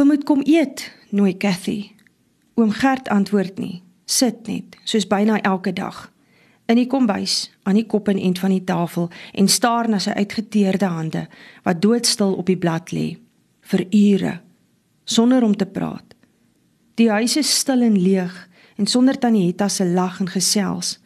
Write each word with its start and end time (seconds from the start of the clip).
Oom 0.00 0.06
moet 0.06 0.24
kom 0.24 0.40
eet, 0.48 0.92
nooi 1.12 1.36
Cathy. 1.36 1.90
Oom 2.54 2.70
Gert 2.72 3.08
antwoord 3.08 3.58
nie. 3.60 3.82
Sit 4.08 4.46
net, 4.48 4.78
soos 4.88 5.04
byna 5.04 5.36
elke 5.44 5.74
dag. 5.76 6.06
In 6.72 6.78
die 6.80 6.86
kombuis, 6.88 7.50
aan 7.68 7.76
die 7.76 7.84
kop 7.84 8.08
en 8.08 8.16
end 8.16 8.40
van 8.40 8.54
die 8.54 8.64
tafel 8.64 9.10
en 9.36 9.48
staar 9.52 9.90
na 9.92 10.00
sy 10.00 10.14
uitgeteerde 10.16 10.88
hande 10.88 11.26
wat 11.68 11.82
doodstil 11.84 12.32
op 12.40 12.48
die 12.48 12.56
blad 12.56 12.94
lê 12.96 13.04
vir 13.72 13.84
ure 13.92 14.34
sonder 15.04 15.44
om 15.44 15.52
te 15.52 15.68
praat. 15.68 16.16
Die 16.96 17.10
huis 17.12 17.36
is 17.36 17.52
stil 17.60 17.84
en 17.84 18.00
leeg 18.00 18.32
en 18.80 18.88
sonder 18.88 19.20
Tannie 19.20 19.50
Hetta 19.50 19.68
se 19.68 19.84
lag 19.84 20.16
en 20.24 20.32
gesels. 20.32 20.96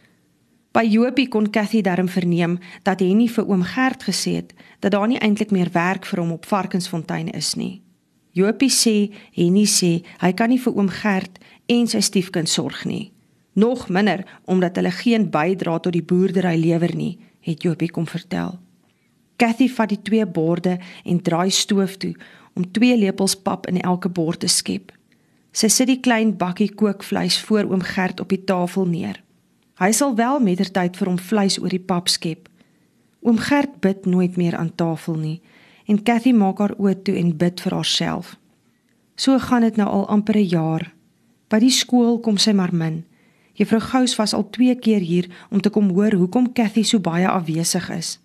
By 0.70 0.86
Jopie 0.86 1.26
kon 1.28 1.50
Cathy 1.50 1.82
darm 1.82 2.06
verneem 2.06 2.60
dat 2.86 3.02
Henny 3.02 3.26
vir 3.26 3.50
oom 3.50 3.66
Gert 3.74 4.06
gesê 4.06 4.38
het 4.38 4.54
dat 4.78 4.94
daar 4.94 5.10
nie 5.10 5.18
eintlik 5.18 5.50
meer 5.50 5.74
werk 5.74 6.06
vir 6.06 6.22
hom 6.22 6.36
op 6.38 6.46
Varkensfontein 6.46 7.34
is 7.34 7.56
nie. 7.58 7.83
Jopie 8.34 8.70
sê 8.70 9.12
Henny 9.30 9.62
sê 9.70 10.00
hy 10.18 10.32
kan 10.34 10.50
nie 10.50 10.58
vir 10.58 10.74
oom 10.74 10.88
Gert 10.90 11.38
en 11.70 11.86
sy 11.86 12.00
stiefkind 12.02 12.50
sorg 12.50 12.80
nie. 12.90 13.12
Nog 13.54 13.86
minder 13.88 14.24
omdat 14.50 14.80
hulle 14.80 14.90
geen 14.90 15.28
bydra 15.30 15.76
tot 15.78 15.94
die 15.94 16.02
boerdery 16.02 16.56
lewer 16.58 16.96
nie, 16.98 17.14
het 17.46 17.62
Jopie 17.62 17.92
kom 17.94 18.08
vertel. 18.10 18.58
Cathy 19.38 19.68
vat 19.70 19.92
die 19.94 20.00
twee 20.02 20.26
borde 20.26 20.80
en 21.04 21.22
draai 21.22 21.50
stoof 21.54 21.94
toe 22.02 22.14
om 22.58 22.66
twee 22.74 22.98
lepels 22.98 23.36
pap 23.38 23.68
in 23.70 23.78
elke 23.80 24.10
bord 24.10 24.42
te 24.42 24.50
skep. 24.50 24.90
Sy 25.54 25.70
sit 25.70 25.90
die 25.90 26.00
klein 26.02 26.34
bakkie 26.38 26.72
kookvleis 26.74 27.38
voor 27.46 27.70
oom 27.70 27.86
Gert 27.86 28.18
op 28.20 28.34
die 28.34 28.42
tafel 28.42 28.90
neer. 28.90 29.22
Hy 29.78 29.92
sal 29.94 30.18
wel 30.18 30.42
mettertyd 30.42 30.98
vir 30.98 31.10
hom 31.12 31.22
vleis 31.22 31.60
oor 31.62 31.70
die 31.70 31.82
pap 31.82 32.10
skep. 32.10 32.48
Oom 33.22 33.38
Gert 33.38 33.78
bid 33.78 34.10
nooit 34.10 34.34
meer 34.36 34.58
aan 34.58 34.74
tafel 34.74 35.22
nie 35.22 35.38
en 35.84 36.02
Cathy 36.02 36.32
maak 36.32 36.58
haar 36.58 36.74
oë 36.78 37.02
toe 37.04 37.16
en 37.20 37.36
bid 37.36 37.60
vir 37.60 37.76
haarself. 37.76 38.36
So 39.16 39.38
gaan 39.38 39.62
dit 39.66 39.76
nou 39.76 39.88
al 39.88 40.08
amper 40.08 40.36
'n 40.36 40.48
jaar. 40.48 40.92
By 41.48 41.58
die 41.58 41.70
skool 41.70 42.20
kom 42.20 42.36
sy 42.36 42.52
maar 42.52 42.74
min. 42.74 43.04
Juffrou 43.54 43.80
Gous 43.80 44.16
was 44.16 44.34
al 44.34 44.50
2 44.50 44.74
keer 44.74 45.00
hier 45.00 45.28
om 45.50 45.60
te 45.60 45.70
kom 45.70 45.90
hoor 45.90 46.12
hoekom 46.12 46.52
Cathy 46.52 46.82
so 46.82 46.98
baie 46.98 47.28
afwesig 47.28 47.90
is. 47.90 48.18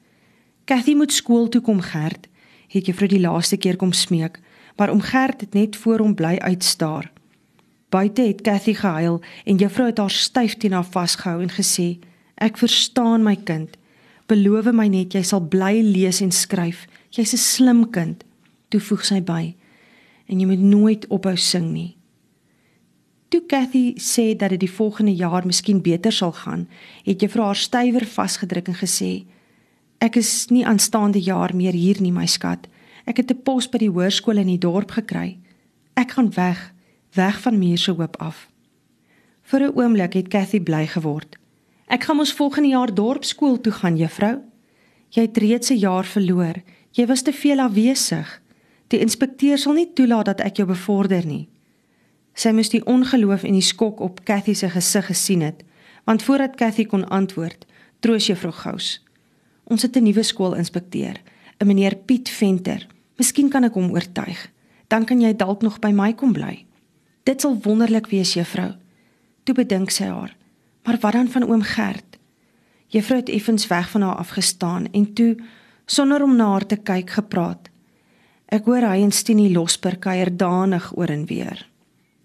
Cathy 0.65 0.95
moet 0.95 1.11
skool 1.13 1.49
toe 1.49 1.61
kom 1.61 1.81
Gert, 1.81 2.27
het 2.67 2.85
juffrou 2.85 3.07
die 3.09 3.19
laaste 3.19 3.57
keer 3.57 3.75
kom 3.75 3.91
smeek, 3.91 4.39
maar 4.77 4.89
om 4.89 5.01
Gert 5.01 5.41
het 5.41 5.53
net 5.53 5.75
voor 5.75 5.99
hom 5.99 6.15
bly 6.15 6.37
uitstaar. 6.37 7.11
Buite 7.89 8.21
het 8.21 8.41
Cathy 8.41 8.73
gehuil 8.73 9.21
en 9.45 9.57
juffrou 9.57 9.87
het 9.87 9.97
haar 9.97 10.13
styf 10.13 10.57
teen 10.57 10.71
haar 10.71 10.85
vasgehou 10.85 11.41
en 11.41 11.49
gesê: 11.49 11.99
"Ek 12.35 12.57
verstaan 12.57 13.23
my 13.23 13.35
kind. 13.35 13.77
Beloof 14.29 14.69
my 14.71 14.85
net 14.87 15.15
jy 15.17 15.23
sal 15.25 15.41
bly 15.41 15.81
lees 15.81 16.21
en 16.21 16.31
skryf. 16.31 16.85
Jy's 17.09 17.33
'n 17.33 17.37
slim 17.37 17.89
kind." 17.89 18.23
Toe 18.69 18.79
voeg 18.79 19.05
sy 19.05 19.21
by: 19.21 19.55
"En 20.27 20.39
jy 20.39 20.45
moet 20.45 20.59
nooit 20.59 21.07
ophou 21.07 21.35
sing 21.35 21.71
nie." 21.73 21.97
Toe 23.29 23.45
Cathy 23.47 23.93
sê 23.97 24.35
dat 24.37 24.49
dit 24.49 24.59
die 24.59 24.71
volgende 24.71 25.15
jaar 25.15 25.45
miskien 25.45 25.81
beter 25.81 26.11
sal 26.11 26.31
gaan, 26.31 26.67
het 27.03 27.21
juffrou 27.21 27.45
haar 27.45 27.55
stywer 27.55 28.05
vasgedruk 28.05 28.67
en 28.67 28.75
gesê: 28.75 29.25
"Ek 29.99 30.15
is 30.15 30.49
nie 30.49 30.65
aanstaande 30.65 31.21
jaar 31.21 31.55
meer 31.55 31.73
hier 31.73 32.01
nie, 32.01 32.11
my 32.11 32.25
skat. 32.25 32.67
Ek 33.05 33.17
het 33.17 33.31
'n 33.31 33.41
pos 33.43 33.67
by 33.69 33.77
die 33.77 33.91
hoërskool 33.91 34.37
in 34.37 34.47
die 34.47 34.57
dorp 34.57 34.91
gekry. 34.91 35.37
Ek 35.95 36.11
gaan 36.11 36.33
weg." 36.33 36.73
weg 37.13 37.41
van 37.41 37.57
muur 37.57 37.77
se 37.77 37.91
hoop 37.91 38.17
af. 38.17 38.49
Vir 39.41 39.61
'n 39.61 39.75
oomblik 39.75 40.13
het 40.13 40.27
Cathy 40.27 40.59
bly 40.59 40.87
geword. 40.87 41.38
Ek 41.89 42.03
gaan 42.05 42.19
mos 42.19 42.33
volgende 42.37 42.69
jaar 42.69 42.91
dorpskool 42.93 43.55
toe 43.65 43.71
gaan, 43.73 43.95
juffrou. 43.97 44.35
Jy 45.09 45.21
het 45.25 45.37
reeds 45.41 45.71
'n 45.71 45.81
jaar 45.81 46.05
verloor. 46.05 46.61
Jy 46.91 47.05
was 47.07 47.21
te 47.21 47.33
veel 47.33 47.59
afwesig. 47.59 48.41
Die 48.87 48.99
inspekteur 48.99 49.57
sal 49.57 49.73
nie 49.73 49.93
toelaat 49.93 50.25
dat 50.25 50.41
ek 50.41 50.57
jou 50.57 50.67
bevorder 50.67 51.25
nie. 51.25 51.49
Sy 52.33 52.51
moes 52.51 52.69
die 52.69 52.85
ongeloof 52.85 53.43
en 53.43 53.53
die 53.53 53.61
skok 53.61 53.99
op 53.99 54.23
Cathy 54.23 54.53
se 54.53 54.69
gesig 54.69 55.05
gesien 55.05 55.41
het, 55.41 55.63
want 56.05 56.23
voordat 56.23 56.55
Cathy 56.55 56.85
kon 56.85 57.09
antwoord, 57.09 57.65
troos 57.99 58.27
juffrou 58.27 58.51
Gous. 58.51 59.03
Ons 59.63 59.81
het 59.81 59.95
'n 59.95 60.03
nuwe 60.03 60.23
skoolinspekteur, 60.23 61.15
'n 61.59 61.67
meneer 61.67 61.95
Piet 61.95 62.29
Venter. 62.29 62.87
Miskien 63.17 63.49
kan 63.49 63.63
ek 63.63 63.73
hom 63.73 63.91
oortuig. 63.91 64.51
Dan 64.87 65.05
kan 65.05 65.21
jy 65.21 65.35
dalk 65.35 65.61
nog 65.61 65.79
by 65.79 65.91
my 65.91 66.13
kom 66.13 66.33
bly. 66.33 66.65
Dit 67.23 67.41
sal 67.41 67.59
wonderlik 67.61 68.07
wees, 68.07 68.33
juffrou. 68.33 68.75
Toe 69.43 69.55
bedink 69.55 69.89
sy 69.89 70.05
haar. 70.05 70.38
Maar 70.89 70.97
wat 70.99 71.13
dan 71.13 71.29
van 71.29 71.49
oom 71.49 71.61
Gert? 71.61 72.17
Juffrou 72.87 73.19
het 73.19 73.29
effens 73.29 73.67
weg 73.67 73.89
van 73.89 74.01
haar 74.01 74.15
afgestaan 74.15 74.91
en 74.91 75.13
toe 75.13 75.37
sonder 75.85 76.23
om 76.23 76.35
na 76.35 76.47
haar 76.49 76.65
te 76.65 76.75
kyk 76.75 77.09
gepraat. 77.09 77.69
Ek 78.45 78.65
hoor 78.65 78.81
hy 78.81 79.03
en 79.03 79.11
Stinie 79.11 79.51
Losper 79.51 79.99
kuier 80.01 80.31
danig 80.37 80.87
oor 80.97 81.11
en 81.13 81.27
weer. 81.29 81.61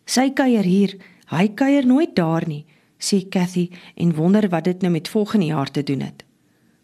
Sy 0.04 0.30
kuier 0.32 0.64
hier, 0.64 0.94
hy 1.28 1.48
kuier 1.52 1.84
nooit 1.86 2.14
daar 2.16 2.48
nie, 2.48 2.64
sê 2.96 3.28
Cathy 3.28 3.66
en 4.00 4.14
wonder 4.16 4.48
wat 4.48 4.64
dit 4.64 4.80
nou 4.80 4.92
met 4.94 5.08
volgende 5.12 5.46
jaar 5.46 5.70
te 5.70 5.82
doen 5.82 6.00
het. 6.00 6.24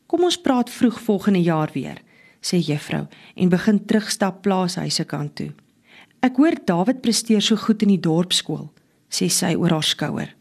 Kom 0.06 0.24
ons 0.28 0.36
praat 0.36 0.70
vroeg 0.70 0.98
volgende 1.00 1.40
jaar 1.40 1.72
weer, 1.72 2.02
sê 2.44 2.60
juffrou 2.60 3.06
en 3.36 3.48
begin 3.48 3.80
terugstap 3.86 4.42
plaashuise 4.42 5.08
kant 5.08 5.32
toe. 5.34 5.48
Ek 6.20 6.36
hoor 6.36 6.60
David 6.64 7.00
presteer 7.00 7.40
so 7.40 7.56
goed 7.56 7.80
in 7.88 7.94
die 7.94 8.04
dorpskool, 8.04 8.68
sê 9.08 9.30
sy 9.32 9.54
oor 9.56 9.78
haar 9.78 9.88
skouer. 9.94 10.36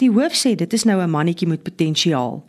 Die 0.00 0.08
hoof 0.08 0.32
sê 0.32 0.54
dit 0.56 0.72
is 0.72 0.84
nou 0.88 1.00
'n 1.00 1.10
mannetjie 1.10 1.48
met 1.48 1.62
potensiaal. 1.62 2.44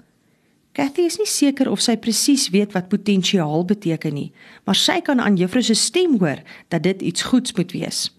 Cathy 0.72 1.02
is 1.02 1.18
nie 1.18 1.28
seker 1.28 1.70
of 1.70 1.82
sy 1.82 1.98
presies 1.98 2.50
weet 2.50 2.72
wat 2.72 2.88
potensiaal 2.88 3.66
beteken 3.66 4.14
nie, 4.14 4.32
maar 4.64 4.76
sy 4.76 5.02
kan 5.02 5.20
aan 5.20 5.36
juffrou 5.36 5.64
se 5.64 5.74
stem 5.74 6.20
hoor 6.20 6.40
dat 6.68 6.84
dit 6.84 7.02
iets 7.02 7.22
goeds 7.22 7.54
moet 7.54 7.72
wees. 7.72 8.16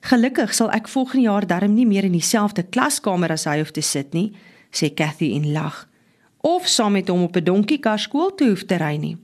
Gelukkig 0.00 0.54
sal 0.54 0.70
ek 0.70 0.88
volgende 0.88 1.28
jaar 1.28 1.46
darm 1.46 1.74
nie 1.74 1.86
meer 1.86 2.04
in 2.04 2.12
dieselfde 2.12 2.62
klaskamer 2.62 3.30
as 3.30 3.44
hy 3.44 3.58
hoef 3.58 3.70
te 3.70 3.80
sit 3.80 4.12
nie, 4.12 4.32
sê 4.72 4.90
Cathy 4.94 5.30
en 5.34 5.52
lag. 5.52 5.88
Of 6.40 6.66
saam 6.66 6.92
met 6.92 7.08
hom 7.08 7.22
op 7.22 7.36
'n 7.36 7.44
donkiekar 7.44 7.98
skool 7.98 8.34
toe 8.34 8.48
hoef 8.48 8.64
te 8.64 8.76
ry 8.76 8.96
nie. 8.96 9.16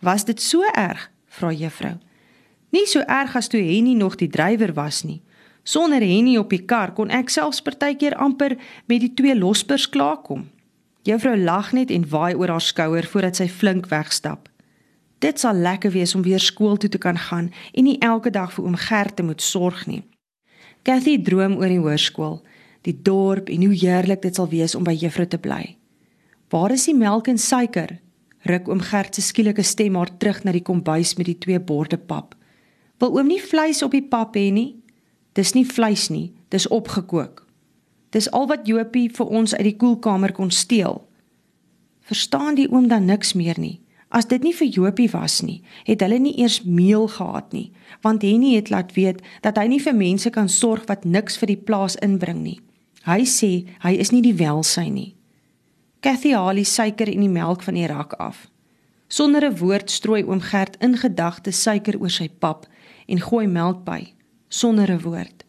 Was 0.00 0.24
dit 0.24 0.42
so 0.42 0.62
erg? 0.74 1.10
vra 1.28 1.52
juffrou. 1.52 1.98
Nie 2.72 2.86
so 2.86 3.00
erg 3.00 3.36
as 3.36 3.48
toe 3.48 3.60
Henny 3.60 3.94
nog 3.94 4.16
die 4.16 4.28
drywer 4.28 4.72
was 4.72 5.02
nie. 5.02 5.22
Sonder 5.66 6.00
Henny 6.00 6.36
op 6.38 6.52
die 6.54 6.62
kar 6.62 6.92
kon 6.94 7.10
ek 7.10 7.32
selfs 7.34 7.58
partykeer 7.66 8.14
amper 8.22 8.54
met 8.86 9.02
die 9.02 9.10
twee 9.18 9.34
lospers 9.34 9.88
klaarkom. 9.90 10.44
Juffrou 11.02 11.34
lag 11.38 11.72
net 11.74 11.90
en 11.90 12.04
waai 12.06 12.36
oor 12.38 12.52
haar 12.54 12.62
skouer 12.62 13.06
voordat 13.10 13.40
sy 13.40 13.48
flink 13.50 13.88
wegstap. 13.90 14.46
Dit 15.18 15.42
sal 15.42 15.58
lekker 15.58 15.90
wees 15.90 16.14
om 16.14 16.22
weer 16.22 16.42
skool 16.42 16.78
toe 16.78 16.90
te 16.92 17.00
kan 17.02 17.18
gaan 17.18 17.50
en 17.72 17.88
nie 17.88 17.96
elke 17.98 18.30
dag 18.30 18.54
vir 18.54 18.68
oom 18.68 18.78
Gert 18.78 19.16
te 19.18 19.26
moet 19.26 19.42
sorg 19.42 19.82
nie. 19.90 20.04
Cathy 20.86 21.16
droom 21.18 21.58
oor 21.58 21.72
die 21.72 21.82
hoërskool, 21.82 22.38
die 22.86 22.94
dorp 23.02 23.50
en 23.50 23.66
hoe 23.66 23.74
heerlik 23.74 24.22
dit 24.22 24.38
sal 24.38 24.46
wees 24.52 24.78
om 24.78 24.86
by 24.86 24.94
juffrou 24.94 25.26
te 25.26 25.42
bly. 25.42 25.74
Waar 26.54 26.78
is 26.78 26.86
die 26.86 26.94
melk 26.94 27.26
en 27.26 27.42
suiker? 27.42 27.98
Ruk 28.46 28.68
oom 28.70 28.86
Gert 28.86 29.18
se 29.18 29.22
skielike 29.26 29.66
stem 29.66 29.98
haar 29.98 30.14
terug 30.14 30.44
na 30.46 30.54
die 30.54 30.62
kombuis 30.62 31.16
met 31.18 31.26
die 31.26 31.40
twee 31.42 31.58
borde 31.58 31.98
pap. 31.98 32.36
Wil 33.02 33.18
oom 33.18 33.34
nie 33.34 33.42
vleis 33.42 33.82
op 33.82 33.98
die 33.98 34.06
pap 34.06 34.38
hê 34.38 34.52
nie? 34.54 34.76
Dis 35.36 35.52
nie 35.52 35.66
vleis 35.68 36.08
nie, 36.08 36.30
dis 36.48 36.68
opgekook. 36.72 37.44
Dis 38.16 38.30
al 38.32 38.46
wat 38.48 38.64
Jopie 38.64 39.10
vir 39.12 39.26
ons 39.28 39.52
uit 39.52 39.66
die 39.66 39.76
koelkamer 39.76 40.32
kon 40.32 40.50
steel. 40.50 41.02
Verstaan 42.08 42.56
die 42.56 42.70
oom 42.72 42.86
dan 42.88 43.04
niks 43.04 43.34
meer 43.36 43.58
nie? 43.60 43.80
As 44.08 44.28
dit 44.30 44.40
nie 44.46 44.54
vir 44.54 44.70
Jopie 44.70 45.10
was 45.12 45.42
nie, 45.42 45.58
het 45.84 46.00
hulle 46.00 46.16
nie 46.22 46.36
eers 46.40 46.62
meel 46.62 47.08
gehad 47.10 47.52
nie, 47.52 47.72
want 48.06 48.24
Henny 48.24 48.54
het 48.54 48.70
laat 48.70 48.94
weet 48.96 49.20
dat 49.44 49.58
hy 49.60 49.66
nie 49.68 49.82
vir 49.82 49.98
mense 49.98 50.30
kan 50.32 50.48
sorg 50.48 50.86
wat 50.88 51.04
niks 51.04 51.36
vir 51.42 51.52
die 51.52 51.60
plaas 51.68 51.98
inbring 52.00 52.40
nie. 52.44 52.60
Hy 53.04 53.26
sê 53.28 53.50
hy 53.84 53.92
is 54.00 54.14
nie 54.14 54.22
die 54.24 54.36
welsyn 54.38 54.94
nie. 54.94 55.12
Cathy 56.00 56.32
haal 56.38 56.56
die 56.56 56.64
suiker 56.64 57.10
en 57.10 57.26
die 57.26 57.32
melk 57.32 57.66
van 57.66 57.76
die 57.76 57.88
rak 57.90 58.14
af. 58.22 58.46
Sonder 59.08 59.44
'n 59.44 59.58
woord 59.58 59.90
strooi 59.90 60.22
oom 60.24 60.40
Gert 60.40 60.76
in 60.80 60.96
gedagte 60.96 61.52
suiker 61.52 62.00
oor 62.00 62.10
sy 62.10 62.28
pap 62.28 62.66
en 63.08 63.20
gooi 63.20 63.46
melk 63.46 63.84
by 63.84 64.15
sonder 64.48 64.90
'n 64.90 65.00
woord. 65.00 65.44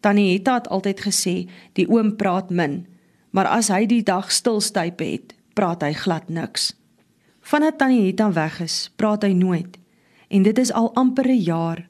Tannie 0.00 0.32
Hetta 0.32 0.54
het 0.54 0.68
altyd 0.68 1.00
gesê 1.00 1.48
die 1.72 1.88
oom 1.88 2.16
praat 2.16 2.50
min, 2.50 2.86
maar 3.30 3.46
as 3.46 3.68
hy 3.68 3.86
die 3.86 4.02
dag 4.02 4.32
stilstype 4.32 5.04
het, 5.04 5.34
praat 5.54 5.82
hy 5.82 5.92
glad 5.92 6.28
niks. 6.28 6.74
Vandat 7.40 7.78
Tannie 7.78 8.06
Hetta 8.06 8.32
weg 8.32 8.60
is, 8.60 8.90
praat 8.96 9.22
hy 9.22 9.32
nooit. 9.32 9.78
En 10.28 10.42
dit 10.42 10.58
is 10.58 10.72
al 10.72 10.94
amper 10.94 11.28
'n 11.28 11.42
jaar. 11.42 11.88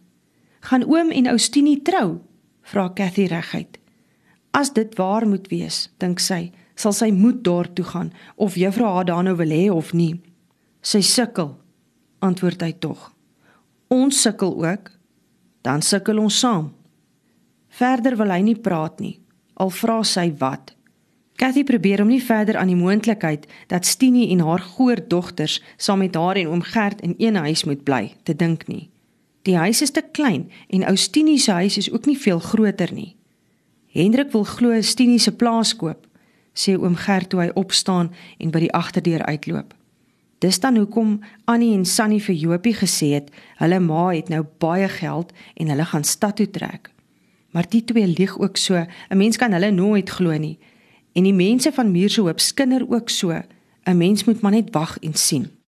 Gaan 0.60 0.84
oom 0.84 1.10
en 1.10 1.26
Oustini 1.26 1.82
trou? 1.82 2.20
vra 2.62 2.90
Cathy 2.94 3.26
reguit. 3.26 3.78
As 4.50 4.72
dit 4.72 4.94
waar 4.96 5.26
moet 5.28 5.48
wees, 5.48 5.90
dink 5.98 6.18
sy, 6.18 6.50
sal 6.74 6.92
sy 6.92 7.10
moet 7.10 7.44
daartoe 7.44 7.84
gaan 7.84 8.12
of 8.36 8.56
juffrou 8.56 8.88
haar 8.94 9.04
daar 9.04 9.22
nou 9.22 9.36
wil 9.36 9.52
hê 9.52 9.70
of 9.72 9.92
nie. 9.92 10.20
Sy 10.80 11.00
sukkel, 11.00 11.56
antwoord 12.18 12.62
hy 12.62 12.72
tog. 12.72 13.12
Ons 13.88 14.20
sukkel 14.22 14.64
ook, 14.64 14.90
dan 15.66 15.82
sukkel 15.82 16.22
ons 16.22 16.38
saam. 16.38 16.70
Verder 17.68 18.16
wil 18.16 18.30
hy 18.30 18.40
nie 18.46 18.58
praat 18.68 19.00
nie, 19.02 19.16
al 19.58 19.72
vra 19.74 20.00
sy 20.06 20.30
wat. 20.38 20.76
Cathy 21.36 21.66
probeer 21.68 22.00
om 22.00 22.08
nie 22.08 22.22
verder 22.22 22.56
aan 22.56 22.70
die 22.72 22.78
moontlikheid 22.78 23.44
dat 23.68 23.84
Stinie 23.84 24.30
en 24.32 24.40
haar 24.46 24.62
goeie 24.62 25.02
dogters 25.08 25.58
saam 25.76 26.00
met 26.00 26.14
haar 26.16 26.38
en 26.40 26.52
oom 26.54 26.62
Gert 26.64 27.02
in 27.04 27.14
een 27.18 27.36
huis 27.36 27.66
moet 27.68 27.82
bly 27.84 28.14
te 28.22 28.36
dink 28.36 28.64
nie. 28.70 28.86
Die 29.44 29.56
huis 29.56 29.82
is 29.84 29.92
te 29.92 30.02
klein 30.02 30.48
en 30.72 30.86
ou 30.88 30.96
Stinie 30.96 31.38
se 31.38 31.52
huis 31.52 31.76
is 31.76 31.90
ook 31.92 32.06
nie 32.06 32.18
veel 32.18 32.40
groter 32.40 32.92
nie. 32.92 33.16
Hendrik 33.92 34.32
wil 34.32 34.44
glo 34.44 34.80
Stinie 34.80 35.18
se 35.18 35.32
plaas 35.32 35.74
koop, 35.76 36.06
sê 36.54 36.76
oom 36.78 36.96
Gert 36.96 37.28
toe 37.30 37.42
hy 37.42 37.50
opstaan 37.54 38.14
en 38.38 38.50
by 38.50 38.64
die 38.64 38.72
agterdeur 38.72 39.26
uitloop. 39.28 39.74
Dis 40.38 40.60
dan 40.60 40.76
hoekom 40.76 41.20
Annie 41.44 41.72
en 41.74 41.84
Sunny 41.84 42.18
vir 42.20 42.34
Jopie 42.34 42.74
gesê 42.76 43.14
het 43.16 43.30
hulle 43.56 43.78
ma 43.80 44.10
het 44.12 44.28
nou 44.28 44.42
baie 44.60 44.88
geld 44.88 45.32
en 45.56 45.72
hulle 45.72 45.84
gaan 45.84 46.04
stad 46.04 46.36
toe 46.36 46.50
trek. 46.50 46.90
Maar 47.56 47.68
die 47.68 47.84
twee 47.84 48.06
lieg 48.06 48.38
ook 48.38 48.56
so, 48.56 48.74
'n 49.08 49.16
mens 49.16 49.36
kan 49.36 49.52
hulle 49.52 49.70
nooit 49.70 50.10
glo 50.10 50.36
nie. 50.38 50.58
En 51.12 51.22
die 51.22 51.34
mense 51.34 51.72
van 51.72 51.90
Muurse 51.90 52.20
Hoop 52.20 52.40
skinder 52.40 52.84
ook 52.88 53.08
so. 53.08 53.42
'n 53.84 53.96
Mens 53.96 54.24
moet 54.24 54.40
maar 54.40 54.52
net 54.52 54.70
wag 54.70 54.98
en 54.98 55.14
sien. 55.14 55.55